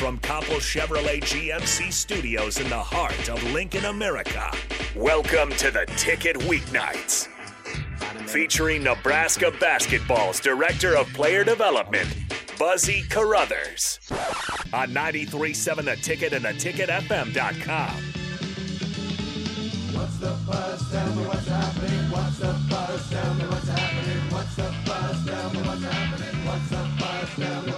[0.00, 4.50] from Copple Chevrolet GMC Studios in the heart of Lincoln, America.
[4.96, 7.28] Welcome to the Ticket Weeknights.
[8.26, 12.08] Featuring Nebraska Basketball's Director of Player Development,
[12.58, 14.00] Buzzy Carruthers.
[14.72, 17.90] On 93.7 The Ticket and theticketfm.com.
[19.92, 20.90] What's the buzz?
[20.90, 22.10] Tell me what's happening.
[22.10, 23.10] What's the buzz?
[23.10, 24.30] Tell me what's happening.
[24.30, 25.26] What's the buzz?
[25.26, 26.46] Tell me what's happening.
[26.46, 27.36] What's the buzz?
[27.36, 27.69] Tell me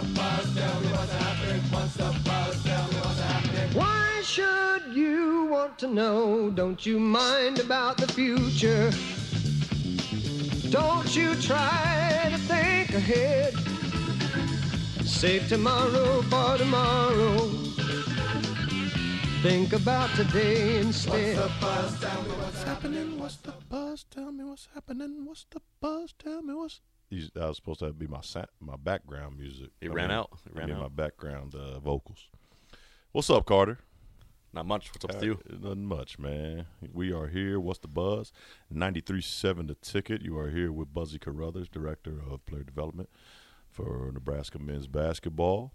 [0.00, 0.54] the buzz?
[0.54, 1.62] Tell me what's happening.
[1.70, 2.64] What's the buzz?
[2.64, 3.70] Tell me what's happening.
[3.74, 6.50] Why should you want to know?
[6.50, 8.90] Don't you mind about the future?
[10.70, 13.54] Don't you try to think ahead.
[15.04, 17.38] Save tomorrow for tomorrow.
[19.42, 21.36] Think about today instead.
[21.36, 22.00] What's the buzz?
[22.00, 23.18] Tell me what's happening?
[23.18, 24.04] What's the buzz?
[24.10, 25.24] Tell me what's happening.
[25.24, 26.14] What's the buzz?
[26.18, 26.80] Tell me what's.
[27.10, 29.70] That was supposed to be my sa- my background music.
[29.80, 30.30] It I ran mean, out.
[30.46, 30.82] It I mean, out.
[30.82, 32.28] my background uh, vocals.
[33.10, 33.78] What's up, Carter?
[34.52, 34.90] Not much.
[34.92, 35.40] What's up with you?
[35.48, 36.66] Uh, Nothing much, man.
[36.92, 37.58] We are here.
[37.58, 38.32] What's the buzz?
[38.72, 40.22] 93.7 The Ticket.
[40.22, 43.08] You are here with Buzzy Carruthers, Director of Player Development
[43.70, 45.72] for Nebraska men's basketball.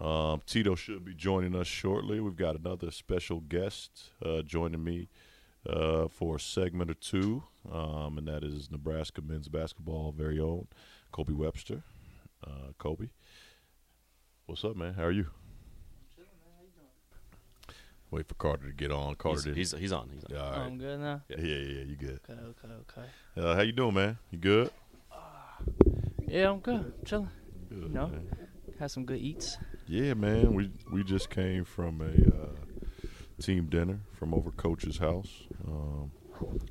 [0.00, 2.20] Um, Tito should be joining us shortly.
[2.20, 5.08] We've got another special guest uh, joining me
[5.68, 10.66] uh, for a segment or two, um, and that is Nebraska men's basketball very own
[11.12, 11.82] Kobe Webster.
[12.46, 13.08] Uh, Kobe,
[14.46, 14.94] what's up, man?
[14.94, 15.26] How are you?
[16.14, 16.52] Chilling, man.
[16.56, 17.76] How you doing?
[18.10, 19.14] Wait for Carter to get on.
[19.16, 20.08] Carter, He's, he's, he's on.
[20.12, 20.30] He's on.
[20.30, 20.60] yeah, all right.
[20.60, 21.22] I'm good now.
[21.28, 22.20] Yeah, yeah, yeah, you good.
[22.30, 23.08] Okay, okay, okay.
[23.36, 24.18] Uh, how you doing, man?
[24.30, 24.70] You good?
[26.28, 26.74] Yeah, I'm good.
[26.76, 27.30] I'm chilling.
[27.68, 28.08] Good, No.
[28.08, 28.28] man.
[28.78, 29.56] Had some good eats.
[29.86, 30.52] Yeah, man.
[30.54, 32.48] We we just came from a uh,
[33.40, 36.10] team dinner from over Coach's house, um,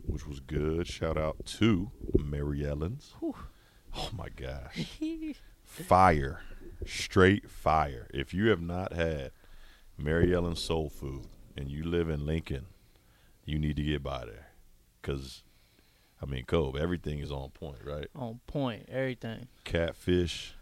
[0.05, 0.87] which was good.
[0.87, 3.13] Shout out to Mary Ellen's.
[3.21, 4.99] Oh my gosh,
[5.63, 6.41] fire,
[6.85, 8.07] straight fire!
[8.13, 9.31] If you have not had
[9.97, 12.65] Mary Ellen's soul food and you live in Lincoln,
[13.45, 14.49] you need to get by there,
[15.01, 15.43] cause
[16.21, 18.07] I mean, Cove, everything is on point, right?
[18.15, 18.87] On point.
[18.89, 19.47] Everything.
[19.63, 20.55] Catfish,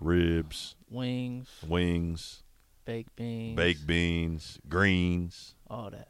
[0.00, 2.42] ribs, Wings, wings,
[2.86, 3.56] baked beans.
[3.56, 6.08] baked beans, greens, All that.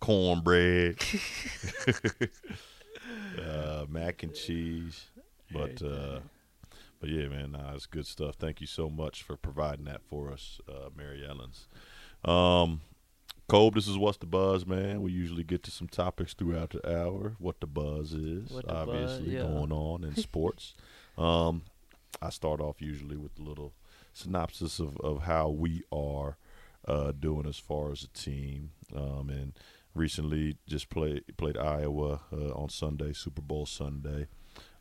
[0.00, 0.96] cornbread,
[3.46, 5.06] uh, mac and cheese.
[5.52, 6.20] But uh,
[7.00, 8.36] but yeah, man, nah, it's good stuff.
[8.36, 11.68] Thank you so much for providing that for us, uh, Mary Ellen's.
[12.24, 12.80] Um,
[13.48, 15.02] Cole, this is what's the buzz, man.
[15.02, 17.36] We usually get to some topics throughout the hour.
[17.38, 19.42] What the buzz is, the buzz, obviously yeah.
[19.42, 20.74] going on in sports.
[21.16, 21.62] um,
[22.20, 23.72] I start off usually with a little
[24.16, 26.36] synopsis of, of how we are
[26.86, 28.70] uh, doing as far as a team.
[28.94, 29.52] Um, and
[29.94, 34.28] recently just played played Iowa uh, on Sunday, Super Bowl Sunday.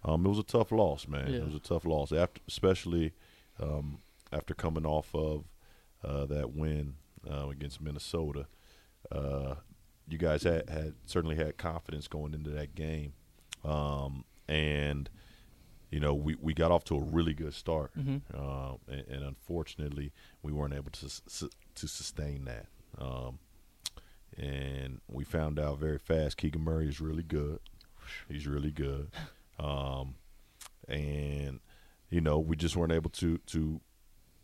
[0.03, 1.31] Um, it was a tough loss, man.
[1.31, 1.39] Yeah.
[1.39, 3.13] It was a tough loss, after, especially
[3.59, 3.99] um,
[4.31, 5.45] after coming off of
[6.03, 6.95] uh, that win
[7.29, 8.45] uh, against Minnesota.
[9.11, 9.55] Uh,
[10.07, 13.13] you guys had, had certainly had confidence going into that game,
[13.63, 15.09] um, and
[15.95, 18.21] you know we, we got off to a really good start, Mhm.
[18.33, 20.11] uh, and, and unfortunately
[20.43, 22.65] we weren't able to su- to sustain that.
[22.97, 23.39] Um,
[24.37, 27.59] and we found out very fast Keegan Murray is really good.
[28.27, 29.09] He's really good,
[29.59, 30.15] um,
[30.87, 31.59] and
[32.09, 33.79] you know we just weren't able to to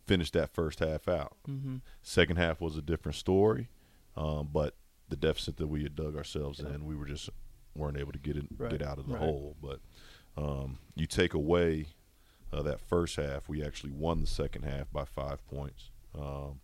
[0.08, 1.36] finish that first half out.
[1.50, 1.78] Mm-hmm.
[2.02, 3.68] Second half was a different story,
[4.16, 4.76] um, but
[5.10, 7.30] the deficit that we had dug ourselves in, we were just
[7.76, 9.22] weren't able to get in, Right, get out of the right.
[9.22, 9.56] hole.
[9.62, 9.80] But
[10.38, 11.88] um, you take away
[12.54, 15.90] uh, that first half, we actually won the second half by five points.
[16.18, 16.60] Um,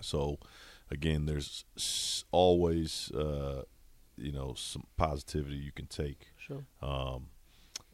[0.00, 0.38] so
[0.90, 1.64] again, there's
[2.30, 3.62] always uh,
[4.16, 6.28] you know some positivity you can take.
[6.38, 6.64] Sure.
[6.82, 7.26] Um,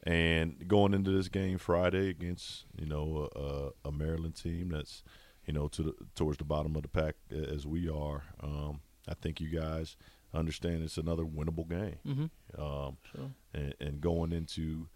[0.03, 5.03] and going into this game Friday against you know a, a Maryland team that's
[5.45, 9.13] you know to the, towards the bottom of the pack as we are, um, I
[9.15, 9.95] think you guys
[10.37, 11.97] understand it's another winnable game.
[12.05, 12.61] Mm-hmm.
[12.61, 13.31] Um, Sure.
[13.53, 14.87] and, and going into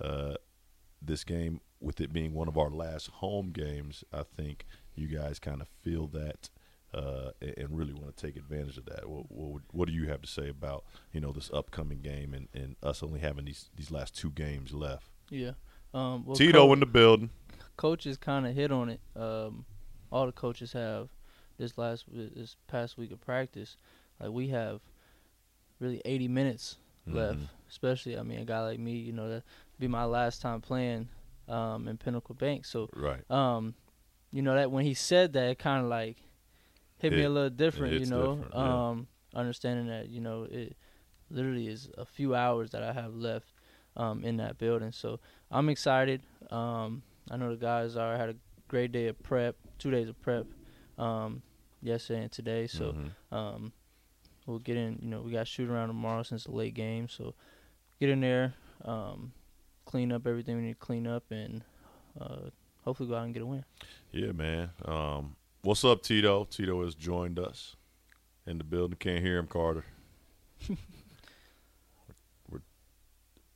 [0.00, 0.34] uh,
[1.02, 5.38] this game with it being one of our last home games, I think you guys
[5.38, 6.50] kind of feel that
[6.92, 9.08] uh, and really want to take advantage of that.
[9.08, 12.34] What, what, would- what do you have to say about you know this upcoming game
[12.34, 15.08] and, and us only having these these last two games left?
[15.30, 15.52] Yeah.
[15.94, 17.30] Um, well, Tito coach- in the building.
[17.76, 19.00] coaches kind of hit on it.
[19.16, 19.64] Um,
[20.12, 21.08] all the coaches have
[21.58, 23.76] this last this past week of practice.
[24.20, 24.80] Like we have
[25.80, 27.40] really 80 minutes left.
[27.40, 27.48] Mhm.
[27.68, 29.42] Especially, I mean, a guy like me, you know, that
[29.78, 31.08] be my last time playing
[31.48, 32.64] um, in Pinnacle Bank.
[32.64, 33.28] So, Right.
[33.30, 33.74] um,
[34.30, 36.16] you know, that when he said that, it kind of like
[36.98, 37.94] hit me a little different.
[37.94, 38.88] You know, different, yeah.
[38.90, 40.76] um, understanding that you know it
[41.30, 43.52] literally is a few hours that I have left.
[43.96, 44.92] um, in that building.
[44.92, 45.18] So
[45.50, 46.22] I'm excited.
[46.50, 48.14] Um, I know the guys are.
[48.14, 48.36] I had a
[48.68, 50.46] great day of prep, two days of prep,
[50.96, 51.42] um,
[51.82, 52.66] yesterday and today.
[52.68, 53.10] So Mhm.
[54.46, 54.98] We'll get in.
[55.00, 57.08] You know, we got shoot around tomorrow since the late game.
[57.08, 57.34] So
[57.98, 58.54] get in there,
[58.84, 59.32] um,
[59.84, 61.62] clean up everything we need to clean up, and
[62.20, 62.50] uh,
[62.84, 63.64] hopefully go out and get a win.
[64.12, 64.70] Yeah, man.
[64.84, 66.44] Um, what's up, Tito?
[66.44, 67.76] Tito has joined us
[68.46, 68.96] in the building.
[68.98, 69.84] Can't hear him, Carter.
[72.50, 72.60] We're,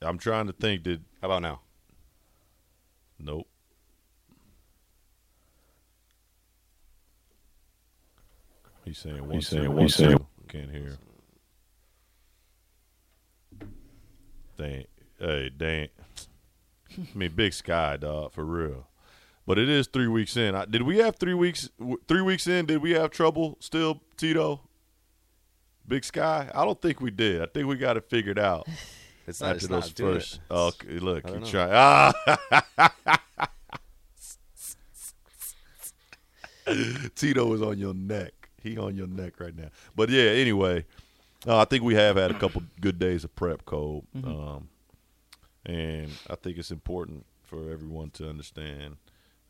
[0.03, 0.83] I'm trying to think.
[0.85, 1.61] Did How about now?
[3.19, 3.47] nope.
[8.85, 9.31] He's saying one.
[9.37, 10.27] He's saying two, one, one, two.
[10.55, 10.97] Can't hear.
[14.57, 14.85] Dang.
[15.19, 15.89] Hey, dang.
[16.97, 18.87] I mean, big sky, dog, for real.
[19.49, 20.55] But it is three weeks in.
[20.55, 21.69] I, did we have three weeks?
[22.07, 24.61] Three weeks in, did we have trouble still, Tito?
[25.89, 26.49] Big sky?
[26.55, 27.43] I don't think we did.
[27.43, 28.69] I think we got it figured out
[29.27, 29.57] It's not.
[29.57, 30.35] after It's those not first.
[30.37, 30.41] it.
[30.53, 31.69] Oh, okay, look, you try.
[31.73, 33.19] Ah,
[37.17, 38.44] Tito is on your neck.
[38.65, 39.69] He on your neck right now.
[39.95, 40.87] But yeah, anyway,
[41.47, 44.05] uh, I think we have had a couple good days of prep, Cole.
[44.25, 44.69] Um,
[45.67, 48.97] and I think it's important for everyone to understand,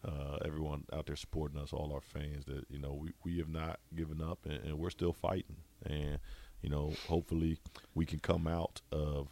[0.05, 3.49] uh, everyone out there supporting us, all our fans, that you know we, we have
[3.49, 5.57] not given up and, and we're still fighting.
[5.87, 6.19] And
[6.61, 7.59] you know, hopefully,
[7.95, 9.29] we can come out of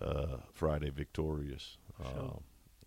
[0.00, 2.40] uh, Friday victorious, um,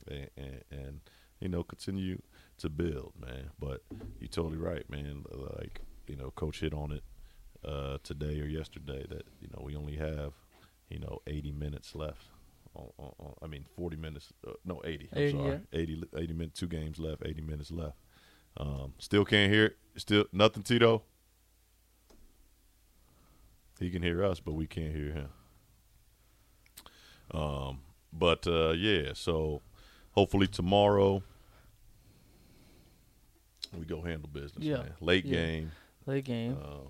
[0.10, 1.00] and, and, and
[1.40, 2.22] you know continue
[2.58, 3.52] to build, man.
[3.60, 3.82] But
[4.20, 5.24] you're totally right, man.
[5.32, 7.04] Like you know, coach hit on it
[7.66, 10.34] uh, today or yesterday that you know we only have
[10.90, 12.28] you know 80 minutes left.
[12.76, 14.34] On, on, on, I mean, 40 minutes.
[14.48, 15.10] Uh, no, 80.
[15.12, 15.52] I'm 80, sorry.
[15.52, 15.80] yeah.
[15.80, 16.60] 80, 80 minutes.
[16.60, 17.22] Two games left.
[17.24, 17.98] 80 minutes left.
[18.58, 19.78] Um, still can't hear it.
[19.96, 21.04] Still nothing, Tito.
[23.80, 25.30] He can hear us, but we can't hear him.
[27.32, 27.80] Um,
[28.12, 29.62] but uh, yeah, so
[30.12, 31.24] hopefully tomorrow
[33.78, 34.64] we go handle business.
[34.64, 34.94] Yeah, man.
[35.02, 35.38] late yeah.
[35.38, 35.72] game.
[36.06, 36.58] Late game.
[36.58, 36.88] Um,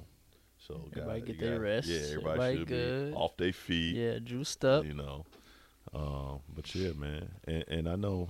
[0.57, 1.87] so Everybody got- get their got- rest.
[1.87, 3.11] Yeah, everybody, Everybody should good.
[3.11, 3.95] be off their feet.
[3.95, 4.85] yeah, juiced up.
[4.85, 5.25] You know,
[5.93, 8.29] um, but yeah, man, and, and I know,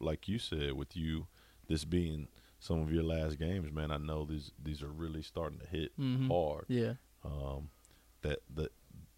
[0.00, 1.26] like you said, with you,
[1.68, 2.28] this being
[2.58, 5.92] some of your last games, man, I know these these are really starting to hit
[6.00, 6.28] Mhm.
[6.28, 6.64] hard.
[6.68, 6.94] Yeah.
[7.24, 7.70] Um,
[8.22, 8.72] that that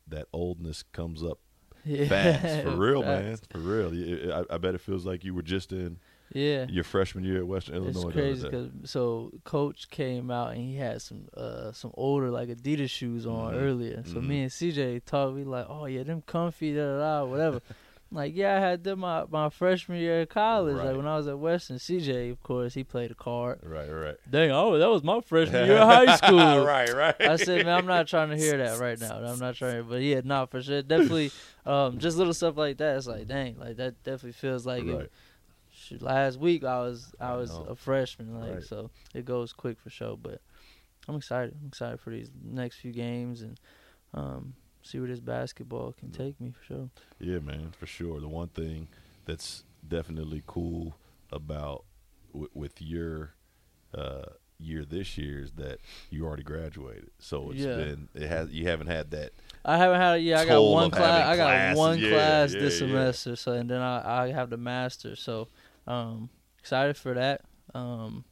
[0.08, 1.38] that oldness comes up
[1.85, 2.08] Yeah.
[2.08, 3.23] fast for real, Facts.
[3.25, 4.32] man, for real.
[4.35, 5.99] I, I bet it feels like you were just in
[6.32, 6.67] Yeah.
[6.69, 8.09] your freshman year at Western It's Illinois.
[8.09, 12.49] the crazy because so coach came out and he had some uh some older like
[12.49, 13.62] Adidas shoes on Mhm.
[13.62, 14.03] earlier.
[14.06, 14.27] So Mhm.
[14.27, 15.35] me and CJ talked.
[15.35, 17.61] We like, oh yeah, them comfy, da da da, whatever.
[18.12, 20.75] Like yeah, I had them my my freshman year of college.
[20.75, 20.87] Right.
[20.88, 23.61] Like when I was at Western, CJ, of course, he played a card.
[23.62, 24.17] Right, right.
[24.29, 26.37] Dang, oh that was my freshman year of high school.
[26.67, 27.15] right, right.
[27.21, 29.23] I said, man, I'm not trying to hear that right now.
[29.25, 30.83] I'm not trying, but yeah, not for sure.
[30.83, 31.31] Definitely,
[31.65, 32.97] um, just little stuff like that.
[32.97, 35.09] It's like, dang, like that definitely feels like it, Right.
[35.90, 37.66] Shoot, last week I was I I was know.
[37.69, 38.62] a freshman, like Right.
[38.64, 40.16] so it goes quick for sure.
[40.16, 40.40] But
[41.08, 41.54] I'm excited.
[41.60, 43.58] I'm excited for these next few games and
[44.14, 46.90] um, see where this basketball can take me for sure.
[47.19, 48.20] Yeah, man, for sure.
[48.20, 48.88] The one thing
[49.25, 50.96] that's definitely cool
[51.32, 51.84] about
[52.32, 53.34] w- with your
[53.94, 54.25] uh,
[54.58, 55.78] year this year is that
[56.10, 57.10] you already graduated.
[57.19, 57.76] So it's Yeah.
[57.76, 59.32] been it has you haven't had that.
[59.64, 62.75] I haven't had yeah I got one class I got one Yeah, class yeah, this
[62.75, 62.78] yeah.
[62.78, 65.49] semester so and then I I have the master so
[65.90, 67.40] um excited for that
[67.75, 68.25] um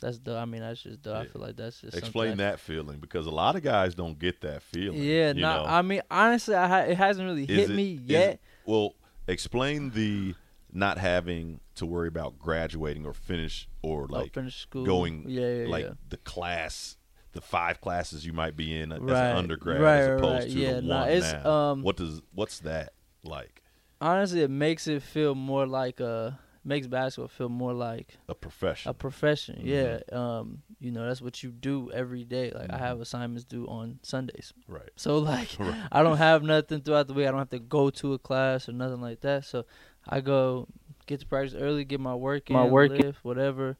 [0.00, 2.60] that's the I mean that's just the I feel like that's just Explain something that
[2.60, 5.02] feeling because a lot of guys don't get that feeling.
[5.02, 5.68] yeah not know?
[5.70, 8.94] I mean honestly I ha- it hasn't really Is hit it- me yet it- well,
[9.28, 10.34] explain the
[10.72, 15.48] not having to worry about graduating or finish or Like like finish school going yeah
[15.62, 15.92] yeah like yeah.
[16.08, 16.96] the class
[17.32, 20.52] the five classes you might be in as Right, an undergrad right, as opposed right.
[20.52, 21.50] to Yeah, the nah, one it's, now.
[21.50, 22.92] um, what does what's that
[23.24, 23.62] like?
[24.00, 28.90] honestly it makes it feel more like a makes basketball feel more like A profession.
[28.90, 29.66] a profession Mm-hmm.
[29.68, 32.84] yeah um you know that's what you do every day like I Mm-hmm.
[32.86, 34.88] have assignments due on Sundays right.
[34.96, 35.74] So like Right.
[35.92, 37.26] I don't have nothing throughout the week.
[37.26, 39.44] I don't have to go to a class or nothing like that.
[39.44, 39.64] So
[40.08, 40.66] I go
[41.06, 42.98] get to practice early, get my work in, My work in.
[42.98, 43.76] lift, whatever.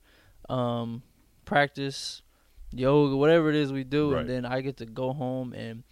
[0.49, 1.03] Um,
[1.45, 2.23] practice
[2.73, 4.21] yoga, whatever it is we do, Right.
[4.21, 5.85] and then I get to go home and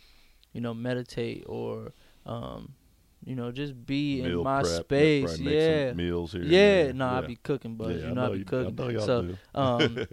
[0.53, 1.93] you know meditate or
[2.27, 2.75] um,
[3.25, 5.39] you know just be Meal in my prep, space.
[5.39, 5.93] Yeah.
[5.93, 6.43] meals here.
[6.43, 7.27] Yeah, no, I Yeah.
[7.27, 8.81] be cooking, but Yeah, you I know, I be you- cooking.
[8.81, 9.37] I know so, do.
[9.55, 10.07] um,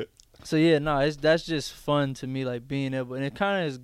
[0.44, 3.66] so yeah, no, it's that's just fun to me, like being able, and it kind
[3.66, 3.80] of is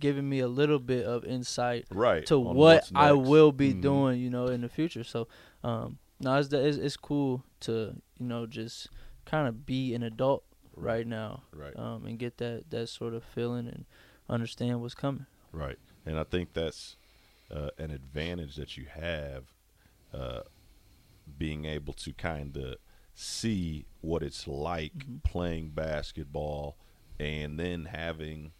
[0.00, 3.80] giving me a little bit of insight right to on what I will be Mhm.
[3.82, 5.04] doing, you know, in the future.
[5.04, 5.28] So,
[5.62, 8.88] um, no, it's, it's it's cool to you know just
[9.24, 10.44] kind of be an adult
[10.76, 11.76] right now, Right.
[11.78, 13.84] um, and get that that sort of feeling and
[14.28, 15.26] understand what's coming.
[15.52, 15.78] Right.
[16.04, 16.96] And I think that's
[17.54, 19.44] uh, an advantage that you have
[20.12, 20.40] uh,
[21.38, 22.76] being able to kind of
[23.14, 25.16] see what it's like Mm-hmm.
[25.24, 26.76] playing basketball
[27.20, 28.52] and then having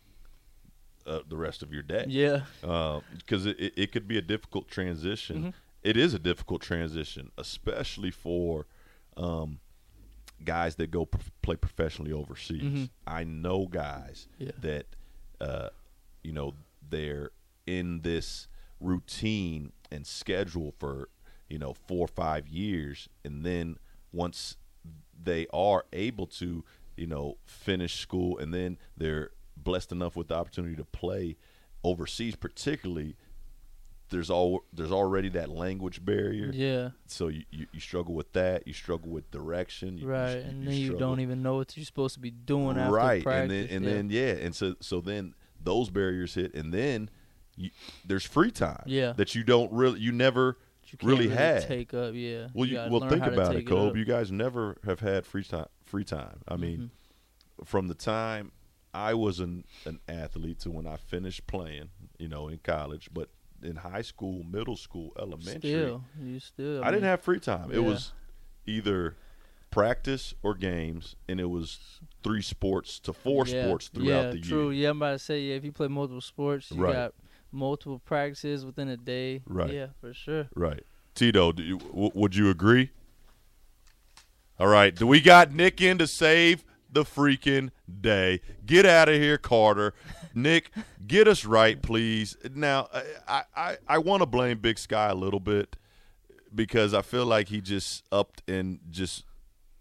[1.07, 2.43] uh, the rest of your day Yeah.
[2.63, 5.37] because it, it, it could be a difficult transition.
[5.39, 5.51] Mm-hmm.
[5.83, 8.67] It is a difficult transition, especially for
[9.19, 9.59] um,
[10.45, 12.89] guys that go prof- play professionally overseas.
[13.07, 14.45] I know guys Mm-hmm.
[14.45, 14.53] Yeah.
[14.61, 14.87] that
[15.41, 15.69] uh,
[16.23, 16.55] you know
[16.89, 17.31] they're
[17.67, 18.47] in this
[18.81, 21.09] routine and schedule for
[21.49, 23.79] you know four or five years, and then
[24.13, 24.57] once
[25.23, 26.65] they are able to
[26.97, 31.37] you know finish school, and then they're blessed enough with the opportunity to play
[31.83, 33.17] overseas, particularly.
[34.11, 36.91] There's all there's already that language barrier, Yeah.
[37.07, 38.67] so you, you, you struggle with that.
[38.67, 40.35] You struggle with direction, you, Right.
[40.37, 43.27] you, and then you don't even know what you're supposed to be doing after right
[43.27, 43.91] and then and yeah.
[43.91, 47.09] then yeah and so so then those barriers hit and then
[47.57, 47.71] you,
[48.05, 49.13] there's free time Yeah.
[49.13, 52.15] that you don't really you never you really really had take up.
[52.15, 52.49] Yeah.
[52.55, 55.67] well you, gotta well think about it Kobe you guys never have had free time
[55.85, 57.65] free time I mean Mm-hmm.
[57.65, 58.53] from the time
[58.93, 63.29] I was an an athlete to when I finished playing you know in college but
[63.63, 66.85] in high school middle school elementary Still, you still.
[66.85, 67.71] I didn't have free time.
[67.71, 67.89] It Yeah.
[67.89, 68.13] was
[68.67, 69.17] either
[69.71, 71.79] practice or games, and it was
[72.23, 74.71] three sports to four yeah, sports throughout yeah, the true.
[74.71, 74.83] year.
[74.85, 75.55] Yeah, I'm about to say yeah.
[75.57, 76.93] If you play multiple sports, you Right.
[76.93, 77.15] got
[77.55, 79.43] multiple practices within a day.
[79.47, 79.73] Right.
[79.73, 80.49] Yeah, for sure.
[80.55, 80.83] Right.
[81.15, 82.91] Tito, do you, w- would you agree?
[84.59, 84.95] All right.
[84.95, 87.71] Do we got Nick in to save the freaking
[88.01, 88.41] day?
[88.67, 89.95] Get out of here, Carter.
[90.35, 90.71] Nick,
[91.07, 92.37] get us right, please.
[92.55, 92.89] Now,
[93.27, 95.77] I I, I want to blame Big Sky a little bit
[96.55, 99.25] because I feel like he just upped and just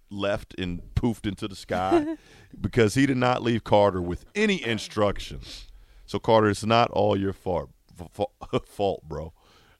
[0.09, 2.15] left and poofed into the sky
[2.61, 5.67] because he did not leave Carter with any instructions.
[6.05, 7.69] So Carter, it's not all your fault,
[8.11, 8.25] fa-
[8.65, 9.33] fault, bro.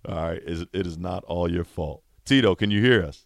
[0.07, 2.03] All right, It's- it is not all your fault.
[2.25, 3.25] Tito, can you hear us?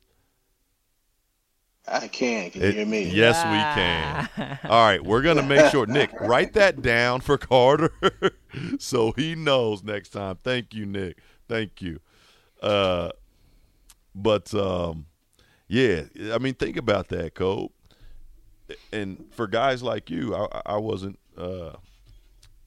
[1.87, 2.51] I can.
[2.51, 3.03] Can you It- hear me?
[3.09, 4.59] Yes, we can.
[4.69, 5.85] All right, we're gonna make sure.
[5.85, 7.91] Nick, write that down for Carter,
[8.77, 10.37] so he knows next time.
[10.43, 11.19] Thank you, Nick.
[11.47, 11.99] Thank you.
[12.61, 13.11] Uh,
[14.13, 15.05] but um,
[15.69, 17.71] yeah, I mean, think about that, Cole.
[18.91, 21.17] And for guys like you, I, I wasn't.
[21.37, 21.73] Uh,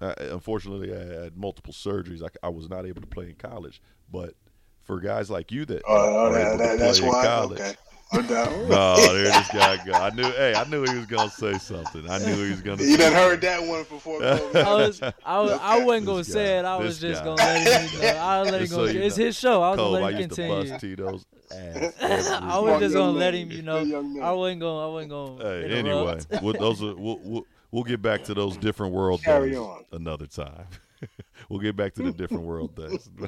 [0.01, 2.23] I, unfortunately, I had multiple surgeries.
[2.23, 3.83] I, I was not able to play in college.
[4.11, 4.35] But
[4.83, 7.15] for guys like you that Oh, oh, are that, able to that, that's play in
[7.15, 7.25] why.
[7.25, 7.75] college, Okay.
[8.13, 8.51] No doubt.
[8.69, 9.93] no, there this guy go.
[9.93, 10.25] I knew.
[10.25, 12.11] Hey, I knew he was gonna say something.
[12.11, 12.83] I knew he was gonna.
[12.83, 14.21] You say done heard that one before.
[14.25, 14.35] I
[14.75, 16.65] was, I was, I wasn't gonna guy, say it.
[16.65, 17.25] I was just guy.
[17.37, 17.91] gonna let him.
[17.95, 18.85] You know, I was letting him so go.
[18.91, 19.25] you It's know.
[19.27, 19.63] his show.
[19.63, 20.71] I was Cole, gonna let him used to continue.
[20.73, 22.31] bust Tito's ass.
[22.33, 23.51] I was Smart just gonna let him.
[23.53, 23.77] You know.
[24.25, 24.89] I wasn't gonna.
[24.89, 25.45] I wasn't gonna.
[25.45, 26.59] Hey, anyway, interrupt.
[26.59, 29.85] those are, we'll, we'll we'll get back to those different world Carry days on.
[29.93, 30.67] another time.
[31.49, 33.09] we'll get back to the different world days.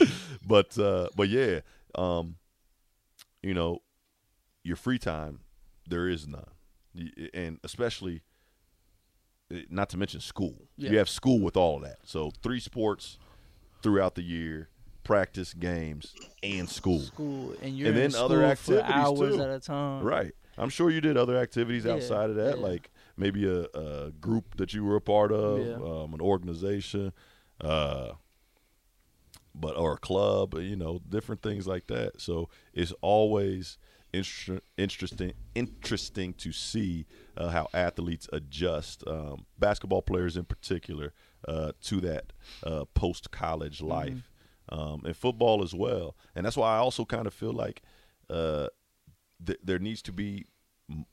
[0.46, 1.60] but uh, but yeah,
[1.94, 2.36] um,
[3.42, 3.80] you know,
[4.62, 5.40] your free time
[5.88, 6.46] there is none,
[7.34, 8.22] and especially
[9.52, 10.68] eh, not to mention school.
[10.76, 10.90] Yeah.
[10.92, 11.98] You have school with all of that.
[12.04, 13.18] So three sports
[13.82, 14.68] throughout the year,
[15.04, 17.00] practice, games, and school.
[17.00, 19.42] school and you're And in then other school for activities, hours too.
[19.42, 20.02] at a time.
[20.04, 20.32] Right.
[20.58, 22.64] I'm sure you did other activities Yeah, outside of that, yeah.
[22.66, 25.74] like maybe a, a group that you were a part of, Yeah.
[25.76, 27.12] um, an organization,
[27.60, 28.12] uh,
[29.54, 32.20] but or a club, you know, different things like that.
[32.20, 33.78] So it's always
[34.12, 41.12] inter- interesting, interesting to see uh, how athletes adjust, um, basketball players in particular,
[41.46, 42.32] uh, to that
[42.64, 44.30] uh, post college life,
[44.68, 46.16] um, and football as well.
[46.34, 47.82] And that's why I also kind of feel like
[48.28, 48.68] uh,
[49.44, 50.46] th- there needs to be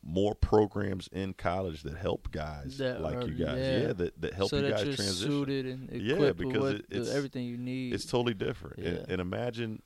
[0.03, 3.57] more programs in college that help guys That like are- you guys.
[3.59, 3.77] yeah.
[3.79, 5.15] Yeah, that, that help so you that guys transition.
[5.15, 7.93] suited and Yeah, because with it- it's- everything you need.
[7.93, 8.79] It's totally different.
[8.79, 9.81] And, and imagine,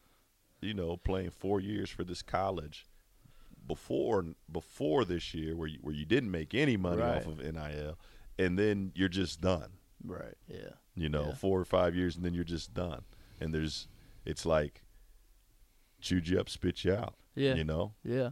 [0.62, 2.86] you know, playing four years for this college
[3.68, 7.18] before before this year, where you, where you didn't make any money Right.
[7.18, 7.98] off of NIL,
[8.40, 9.72] and then you're just done.
[10.04, 10.36] right.
[10.48, 10.70] Yeah.
[10.96, 11.34] You know, Yeah.
[11.36, 13.04] four or five years, and then you're just done.
[13.40, 13.88] And there's,
[14.26, 14.84] it's like,
[16.00, 17.14] chewed you up, spit you out.
[17.36, 17.54] Yeah.
[17.56, 18.32] You know, Yeah.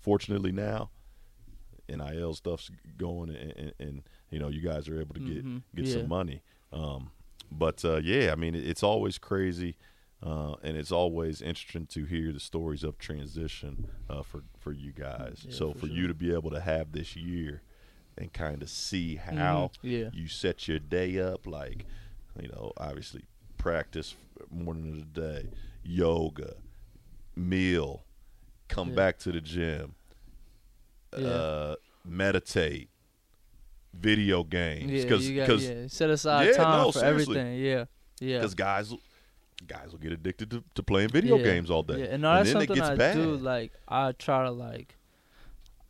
[0.00, 0.90] Fortunately now
[1.88, 5.62] NIL stuff's going and, and, and you know you guys are able to get Mhm.
[5.74, 5.94] get Yeah.
[5.94, 6.42] some money
[6.72, 7.10] um,
[7.50, 9.76] but uh, yeah I mean it, it's always crazy
[10.22, 14.92] uh, and it's always interesting to hear the stories of transition uh, for for you
[14.92, 15.96] guys Yeah, so for for, sure.
[15.96, 17.62] you to be able to have this year
[18.16, 19.88] and kind of see how Mm-hmm.
[19.88, 20.10] Yeah.
[20.12, 21.86] you set your day up like
[22.40, 23.24] you know obviously
[23.56, 24.14] practice
[24.50, 25.48] morning of the day
[25.82, 26.54] yoga
[27.34, 28.04] meal
[28.70, 28.94] come Yeah.
[28.94, 29.94] back to the gym
[31.18, 31.26] Yeah.
[31.28, 31.74] uh,
[32.04, 32.88] meditate
[33.92, 35.02] video games Yeah.
[35.02, 35.86] because you got, yeah.
[35.88, 37.38] Set aside Yeah, time no, for seriously.
[37.38, 37.60] everything.
[37.64, 37.84] Yeah.
[38.20, 38.38] Yeah.
[38.38, 38.92] Because guys
[39.66, 41.44] guys will get addicted to, to playing video Yeah.
[41.44, 41.98] games all day.
[42.00, 43.14] Yeah, and no, that's then it something I bad.
[43.16, 43.36] do.
[43.36, 44.96] Like I try to like,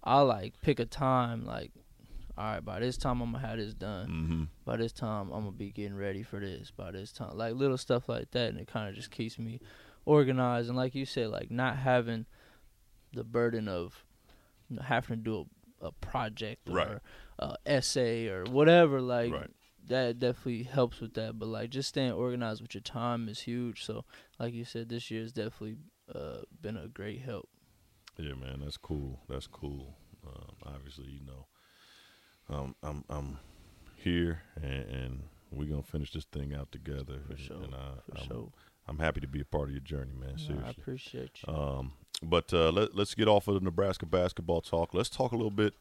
[0.03, 1.45] I like pick a time.
[1.45, 1.71] Like,
[2.39, 4.07] all right, by this time I'm gonna have this done.
[4.09, 6.71] hmm By this time I'm gonna be getting ready for this.
[6.71, 9.61] By this time, like little stuff like that, and it kind of just keeps me
[10.05, 10.69] organized.
[10.69, 12.27] And like you said, like not having
[13.13, 14.05] the burden of
[14.69, 15.47] you know, having to do
[15.83, 16.99] a, a project or Right.
[17.39, 19.01] a essay or whatever.
[19.01, 19.51] Like Right.
[19.87, 21.39] that definitely helps with that.
[21.39, 23.85] But like just staying organized with your time is huge.
[23.85, 24.05] So
[24.39, 25.79] like you said, this year has definitely
[26.15, 27.49] uh, been a great help.
[28.19, 29.21] Yeah, man, that's cool.
[29.29, 29.97] That's cool.
[30.27, 31.47] Um, obviously, you know,
[32.55, 33.39] um, I'm I'm
[33.97, 37.21] here, and, and we're gonna finish this thing out together.
[37.27, 38.53] For and, sure, and I, For I'm, sure.
[38.89, 40.37] I'm happy to be a part of your journey, man.
[40.49, 41.55] No, I appreciate you.
[41.55, 44.95] Um, but uh, let, let's get off of the Nebraska basketball talk.
[44.95, 45.75] Let's talk a little bit.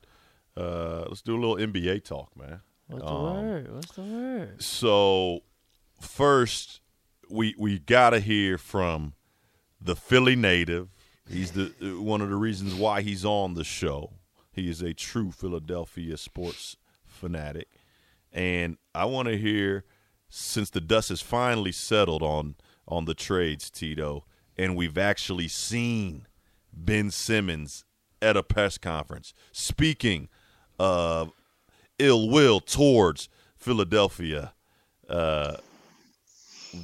[0.55, 2.61] Uh, let's do a little NBA talk, man.
[2.87, 3.75] What's the um, word?
[3.75, 4.61] What's the word?
[4.63, 5.41] So
[5.99, 6.81] first,
[7.29, 9.13] we we gotta hear from
[9.79, 10.89] the Philly native.
[11.29, 14.13] He's the one of the reasons why he's on the show.
[14.51, 17.67] He is a true Philadelphia sports fanatic,
[18.33, 19.85] and I want to hear
[20.29, 22.55] since the dust has finally settled on
[22.87, 24.25] on the trades, Tito,
[24.57, 26.25] and we've actually seen
[26.85, 27.83] Ben Simmons
[28.21, 30.27] at a press conference speaking
[30.79, 31.31] of
[31.97, 34.53] ill will towards Philadelphia.
[35.09, 35.57] Uh,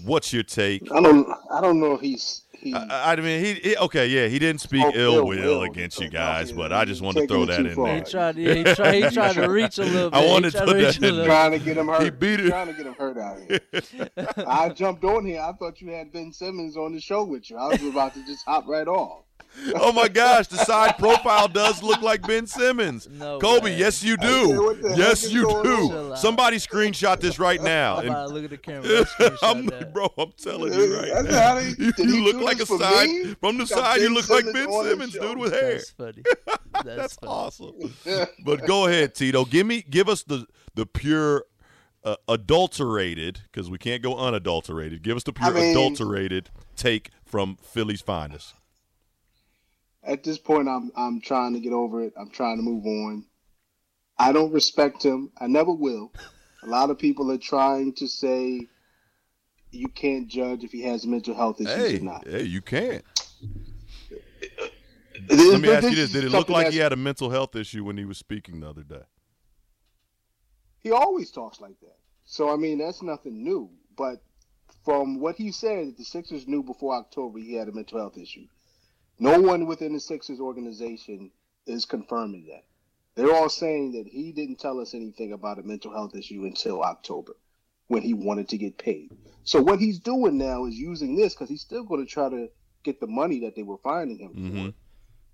[0.03, 0.83] what's your take?
[0.91, 1.27] I don't.
[1.51, 2.41] I don't know if he's.
[2.57, 5.59] He, I, I mean, he, he okay, yeah, he didn't speak Oh, ill ill will
[5.59, 5.63] will.
[5.63, 7.87] against you guys, but I just wanted to throw that in far.
[7.87, 8.03] He there.
[8.03, 8.37] tried.
[8.37, 8.93] Yeah, he tried.
[9.03, 10.17] He tried to reach a little bit.
[10.17, 12.03] I wanted tried to put reach a little trying to get him hurt.
[12.03, 12.49] He beat it.
[12.49, 14.09] Trying to get him hurt out here.
[14.47, 15.41] I jumped on here.
[15.41, 17.57] I thought you had Ben Simmons on the show with you.
[17.57, 19.24] I was about to just hop right off.
[19.75, 23.07] Oh my gosh, the side profile does look like Ben Simmons.
[23.15, 23.77] No Kobe, way.
[23.77, 24.61] yes you do.
[24.63, 25.49] what the heck yes you do.
[25.49, 25.63] on?
[25.63, 26.19] Chill out.
[26.19, 27.99] Somebody screenshot this right now.
[27.99, 29.05] And- look at the camera.
[29.41, 29.93] I'm, that.
[29.93, 31.31] bro, I'm telling you right now.
[31.31, 33.33] how they- you did he look like a side me?
[33.39, 34.01] from the Got side.
[34.01, 35.73] You Ben look like Ben Simmons, dude, with hair.
[35.75, 36.23] That's funny.
[36.73, 37.31] That's, That's funny.
[37.31, 37.93] awesome.
[38.43, 39.45] but go ahead, Tito.
[39.45, 41.45] Give me, give us the the pure
[42.03, 45.01] uh, adulterated because we can't go unadulterated.
[45.01, 48.53] Give us the pure I mean- adulterated take from Philly's finest.
[50.05, 52.13] At this point, I'm I'm trying to get over it.
[52.17, 53.25] I'm trying to move on.
[54.17, 55.31] I don't respect him.
[55.39, 56.11] I never will.
[56.63, 58.67] A lot of people are trying to say
[59.71, 62.27] you can't judge if he has mental health issues Hey, or not.
[62.27, 63.03] hey, you can't.
[65.29, 67.55] Let me ask you this this: Did it look like he had a mental health
[67.55, 69.03] issue when he was speaking the other day?
[70.79, 71.97] He always talks like that.
[72.25, 73.71] So I mean, that's nothing new.
[73.97, 74.21] But
[74.83, 78.45] from what he said, the Sixers knew before October he had a mental health issue.
[79.19, 81.31] No one within the Sixers organization
[81.65, 82.65] is confirming that.
[83.15, 86.83] They're all saying that he didn't tell us anything about a mental health issue until
[86.83, 87.35] October,
[87.87, 89.15] when he wanted to get paid.
[89.43, 92.49] So what he's doing now is using this because he's still going to try to
[92.83, 94.67] get the money that they were finding him Mhm.
[94.67, 94.73] for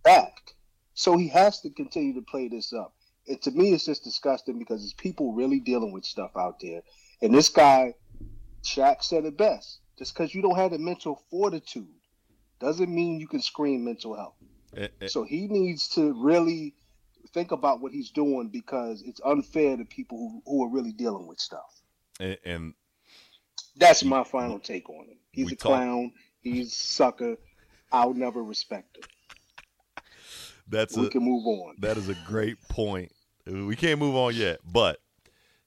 [0.03, 0.55] back.
[0.93, 2.93] So he has to continue to play this up.
[3.27, 6.83] And to me, it's just disgusting because it's people really dealing with stuff out there.
[7.21, 7.95] And this guy,
[8.63, 9.79] Shaq said it best.
[9.97, 12.00] Just because you don't have the mental fortitude
[12.61, 14.35] doesn't mean you can scream mental health.
[14.77, 16.73] Eh, eh, So he needs to really
[17.33, 21.27] think about what he's doing because it's unfair to people who, who are really dealing
[21.27, 21.81] with stuff.
[22.19, 22.73] and, and
[23.75, 25.17] That's my final take on him.
[25.31, 26.13] He's a talk- clown.
[26.41, 27.35] He's a sucker.
[27.91, 29.03] I'll never respect him.
[30.67, 31.75] that's we a can move on.
[31.79, 33.11] that is a great point.
[33.45, 34.99] We can't move on yet, but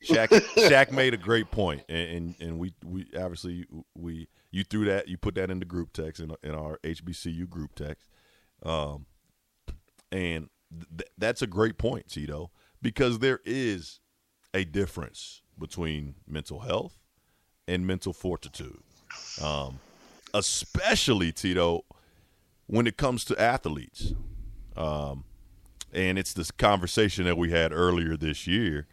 [0.06, 4.84] Shaq Shaq made a great point, and, and and we we obviously we you threw
[4.84, 8.08] that you put that in the group text in in our HBCU group text,
[8.62, 9.06] um,
[10.12, 10.48] and
[10.96, 13.98] th- that's a great point, Tito, because there is
[14.54, 16.96] a difference between mental health
[17.66, 18.78] and mental fortitude,
[19.42, 19.80] um,
[20.32, 21.84] especially Tito
[22.66, 24.12] when it comes to athletes.
[24.76, 25.24] Um,
[25.92, 28.86] and it's this conversation that we had earlier this year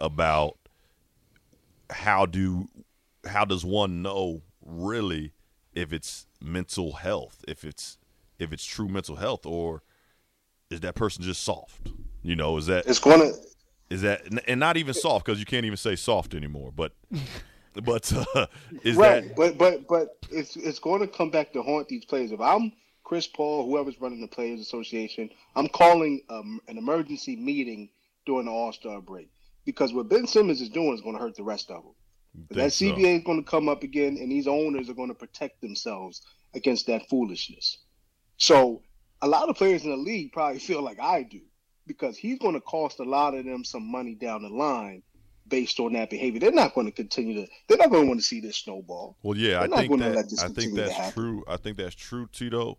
[0.00, 0.56] about
[1.90, 2.68] how do
[3.26, 5.32] how does one know really
[5.74, 7.98] if it's mental health if it's
[8.38, 9.82] if it's true mental health or
[10.70, 11.90] is that person just soft
[12.22, 13.38] you know is that It's going to
[13.90, 16.92] is that and not even soft because you can't even say soft anymore but
[17.82, 18.46] but uh,
[18.82, 22.04] is right, that but but but it's it's going to come back to haunt these
[22.04, 22.32] players.
[22.32, 22.72] If I'm
[23.02, 27.90] Chris Paul, whoever's running the Players Association, I'm calling um, an emergency meeting
[28.26, 29.30] during the All Star break
[29.64, 31.93] because what Ben Simmons is doing is going to hurt the rest of them.
[32.50, 32.84] That think so?
[32.86, 36.22] CBA is going to come up again, and these owners are going to protect themselves
[36.54, 37.78] against that foolishness.
[38.36, 38.82] So
[39.22, 41.40] a lot of players in the league probably feel like I do
[41.86, 45.02] because he's going to cost a lot of them some money down the line
[45.46, 46.40] based on that behavior.
[46.40, 47.50] They're not going to continue to.
[47.68, 49.16] They're not going to want to see this snowball.
[49.22, 51.44] Well, yeah, I think that I think that's true.
[51.46, 52.78] I think that's true, Tito.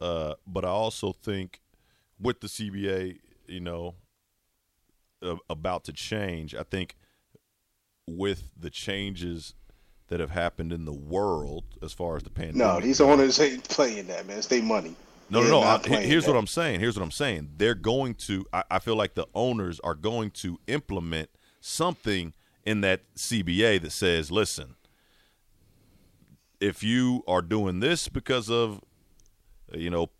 [0.00, 1.60] Uh, but I also think
[2.20, 3.94] with the CBA, you know,
[5.22, 6.54] uh, about to change.
[6.54, 6.96] I think
[8.16, 9.54] with the changes
[10.08, 12.56] that have happened in the world as far as the pandemic.
[12.56, 14.38] No, these owners ain't playing that, man.
[14.38, 14.94] It's their money.
[15.30, 15.66] No, They're no, no.
[15.66, 16.32] I, here's that.
[16.32, 16.80] what I'm saying.
[16.80, 17.50] Here's what I'm saying.
[17.56, 18.44] They're going to.
[18.52, 22.32] I, I feel like the owners are going to implement something
[22.64, 24.74] in that CBA that says, listen,
[26.60, 28.80] if you are doing this because of,
[29.72, 30.10] you know,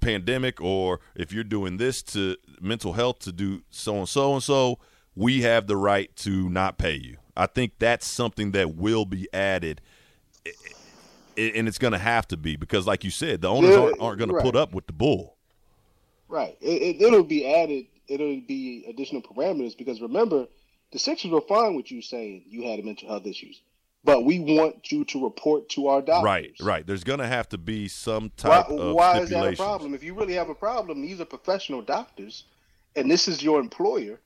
[0.00, 4.42] pandemic, or if you're doing this to mental health to do so and so and
[4.42, 4.78] so,
[5.14, 7.16] we have the right to not pay you.
[7.36, 9.80] I think that's something that will be added
[11.36, 14.00] and it's going to have to be because, like you said, the owners Yeah, aren't,
[14.00, 15.36] aren't going to put up with the bull.
[16.28, 16.56] Right.
[16.60, 17.86] It, it, it'll be added.
[18.08, 20.46] It'll be additional parameters because remember,
[20.92, 23.60] the Sixers were fine with you saying you had mental health issues,
[24.02, 26.24] but we want you to report to our doctors.
[26.24, 26.86] Right, right.
[26.86, 29.94] There's going to have to be some Why, type of why is that a problem?
[29.94, 32.44] If you really have a problem, these are professional doctors,
[32.96, 34.18] and this is your employer.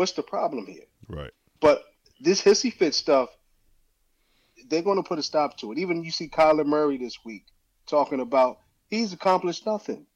[0.00, 0.86] What's the problem here?
[1.10, 1.30] Right.
[1.60, 1.82] But
[2.22, 3.28] this hissy fit stuff,
[4.70, 5.78] they're going to put a stop to it.
[5.78, 7.44] Even you see Kyler Murray this week
[7.86, 10.06] talking about he's accomplished nothing,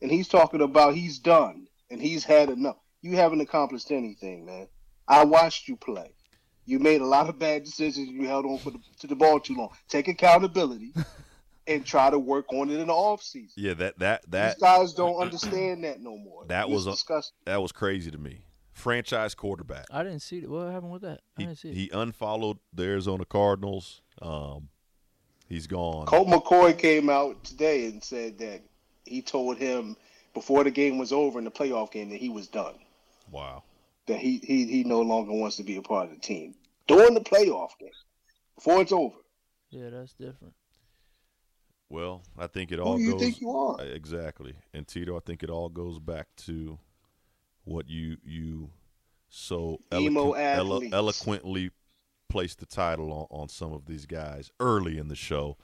[0.00, 2.78] and he's talking about he's done and he's had enough.
[3.02, 4.66] You haven't accomplished anything, man.
[5.06, 6.14] I watched you play.
[6.64, 8.08] You made a lot of bad decisions.
[8.08, 9.68] You held on for the, to the ball too long.
[9.90, 10.94] Take accountability
[11.66, 13.52] and try to work on it in the off season.
[13.56, 16.46] Yeah, that that that These guys don't understand that no more.
[16.46, 17.36] That It's was disgusting.
[17.44, 18.40] that was crazy to me.
[18.78, 19.86] Franchise quarterback.
[19.90, 20.48] I didn't see it.
[20.50, 21.20] What happened with that?
[21.36, 21.74] I He didn't see it.
[21.74, 24.00] he unfollowed the Arizona Cardinals.
[24.22, 24.68] Um,
[25.48, 26.06] he's gone.
[26.06, 28.60] Colt McCoy came out today and said that
[29.04, 29.96] he told him
[30.34, 32.74] before the game was over in the playoff game that he was done.
[33.30, 33.64] Wow.
[34.06, 36.54] That he he, he no longer wants to be a part of the team
[36.86, 37.90] during the playoff game
[38.54, 39.16] before it's over.
[39.70, 40.54] yeah, that's different.
[41.90, 43.80] Well, I think it Who all do you goes think you are?
[43.82, 44.54] exactly.
[44.74, 46.78] And Tito, I think it all goes back to
[47.68, 48.70] what you you
[49.28, 50.32] so elo-
[50.92, 51.70] eloquently
[52.28, 55.56] placed the title on, on some of these guys early in the show.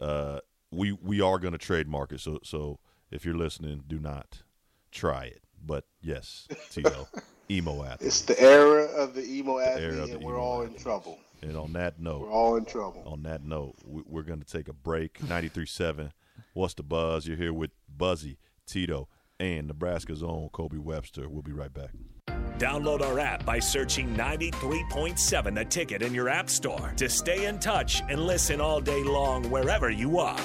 [0.00, 0.40] Uh,
[0.70, 2.20] we we are going to trademark it.
[2.20, 2.78] So so
[3.10, 4.42] if you're listening, do not
[4.90, 5.42] try it.
[5.64, 7.08] But yes, Tito,
[7.50, 8.06] emo athlete.
[8.08, 11.18] It's the era of the emo era athlete, the and we're all in trouble.
[11.42, 13.02] And on that note, We're all in trouble.
[13.06, 15.18] on that note, we, we're going to take a break.
[15.20, 16.10] 93.7,
[16.54, 17.26] What's the Buzz?
[17.26, 19.08] You're here with Buzzy, Tito,
[19.40, 21.28] and Nebraska's own Kobe Webster.
[21.28, 21.90] We'll be right back.
[22.58, 27.58] Download our app by searching 93.7 The Ticket in your app store to stay in
[27.58, 30.40] touch and listen all day long wherever you are.